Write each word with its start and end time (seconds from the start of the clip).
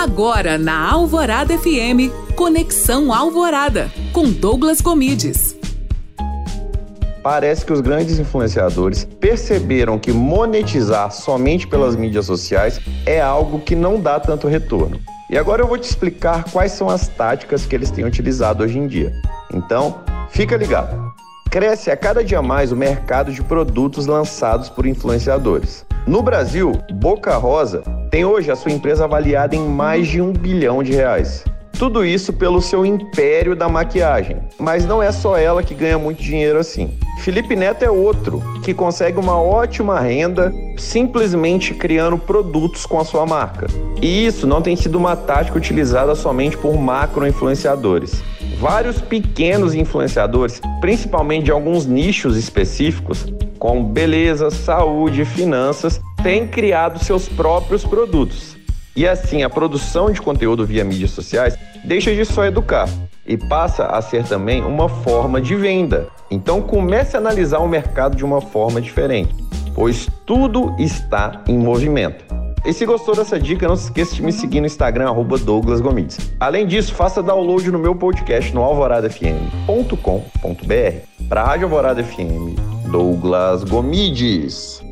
Agora 0.00 0.56
na 0.56 0.88
Alvorada 0.92 1.58
FM, 1.58 2.14
Conexão 2.36 3.12
Alvorada, 3.12 3.90
com 4.12 4.30
Douglas 4.30 4.80
Comides. 4.80 5.56
Parece 7.20 7.66
que 7.66 7.72
os 7.72 7.80
grandes 7.80 8.16
influenciadores 8.16 9.02
perceberam 9.18 9.98
que 9.98 10.12
monetizar 10.12 11.10
somente 11.10 11.66
pelas 11.66 11.96
mídias 11.96 12.26
sociais 12.26 12.80
é 13.04 13.20
algo 13.20 13.58
que 13.58 13.74
não 13.74 14.00
dá 14.00 14.20
tanto 14.20 14.46
retorno. 14.46 15.00
E 15.28 15.36
agora 15.36 15.62
eu 15.62 15.66
vou 15.66 15.76
te 15.76 15.90
explicar 15.90 16.44
quais 16.44 16.70
são 16.70 16.88
as 16.88 17.08
táticas 17.08 17.66
que 17.66 17.74
eles 17.74 17.90
têm 17.90 18.04
utilizado 18.04 18.62
hoje 18.62 18.78
em 18.78 18.86
dia. 18.86 19.12
Então, 19.52 19.98
fica 20.30 20.56
ligado. 20.56 21.07
Cresce 21.50 21.90
a 21.90 21.96
cada 21.96 22.22
dia 22.22 22.42
mais 22.42 22.72
o 22.72 22.76
mercado 22.76 23.32
de 23.32 23.42
produtos 23.42 24.04
lançados 24.04 24.68
por 24.68 24.84
influenciadores. 24.84 25.86
No 26.06 26.22
Brasil, 26.22 26.72
Boca 26.92 27.34
Rosa 27.38 27.82
tem 28.10 28.22
hoje 28.22 28.50
a 28.50 28.56
sua 28.56 28.70
empresa 28.70 29.04
avaliada 29.04 29.56
em 29.56 29.66
mais 29.66 30.08
de 30.08 30.20
um 30.20 30.30
bilhão 30.30 30.82
de 30.82 30.92
reais. 30.92 31.44
Tudo 31.78 32.04
isso 32.04 32.32
pelo 32.32 32.60
seu 32.60 32.84
império 32.84 33.54
da 33.54 33.68
maquiagem. 33.68 34.38
Mas 34.58 34.84
não 34.84 35.00
é 35.00 35.12
só 35.12 35.36
ela 35.36 35.62
que 35.62 35.74
ganha 35.74 35.96
muito 35.96 36.20
dinheiro 36.20 36.58
assim. 36.58 36.90
Felipe 37.20 37.54
Neto 37.54 37.84
é 37.84 37.90
outro 37.90 38.42
que 38.64 38.74
consegue 38.74 39.16
uma 39.16 39.40
ótima 39.40 40.00
renda 40.00 40.52
simplesmente 40.76 41.72
criando 41.74 42.18
produtos 42.18 42.84
com 42.84 42.98
a 42.98 43.04
sua 43.04 43.24
marca. 43.24 43.68
E 44.02 44.26
isso 44.26 44.44
não 44.44 44.60
tem 44.60 44.74
sido 44.74 44.98
uma 44.98 45.14
tática 45.14 45.56
utilizada 45.56 46.16
somente 46.16 46.56
por 46.56 46.76
macro 46.76 47.24
influenciadores. 47.24 48.24
Vários 48.58 49.00
pequenos 49.00 49.72
influenciadores, 49.72 50.60
principalmente 50.80 51.44
de 51.44 51.52
alguns 51.52 51.86
nichos 51.86 52.36
específicos, 52.36 53.24
como 53.56 53.84
beleza, 53.84 54.50
saúde 54.50 55.24
finanças, 55.24 56.00
têm 56.24 56.44
criado 56.48 57.02
seus 57.04 57.28
próprios 57.28 57.84
produtos. 57.84 58.57
E 58.96 59.06
assim, 59.06 59.42
a 59.42 59.50
produção 59.50 60.10
de 60.10 60.20
conteúdo 60.20 60.66
via 60.66 60.84
mídias 60.84 61.12
sociais 61.12 61.56
deixa 61.84 62.14
de 62.14 62.24
só 62.24 62.44
educar 62.44 62.88
e 63.26 63.36
passa 63.36 63.86
a 63.86 64.00
ser 64.00 64.24
também 64.24 64.64
uma 64.64 64.88
forma 64.88 65.40
de 65.40 65.54
venda. 65.54 66.08
Então 66.30 66.62
comece 66.62 67.16
a 67.16 67.20
analisar 67.20 67.58
o 67.58 67.68
mercado 67.68 68.16
de 68.16 68.24
uma 68.24 68.40
forma 68.40 68.80
diferente, 68.80 69.34
pois 69.74 70.08
tudo 70.24 70.74
está 70.78 71.42
em 71.46 71.58
movimento. 71.58 72.24
E 72.64 72.72
se 72.72 72.84
gostou 72.84 73.14
dessa 73.14 73.38
dica, 73.38 73.68
não 73.68 73.76
se 73.76 73.84
esqueça 73.84 74.14
de 74.14 74.22
me 74.22 74.32
seguir 74.32 74.60
no 74.60 74.66
Instagram, 74.66 75.14
Douglas 75.44 75.80
Gomides. 75.80 76.18
Além 76.40 76.66
disso, 76.66 76.94
faça 76.94 77.22
download 77.22 77.70
no 77.70 77.78
meu 77.78 77.94
podcast 77.94 78.52
no 78.54 78.62
alvoradafm.com.br 78.62 81.28
para 81.28 81.42
a 81.42 81.44
Rádio 81.44 81.66
Alvorada 81.66 82.02
FM, 82.02 82.58
Douglas 82.90 83.64
Gomides. 83.64 84.87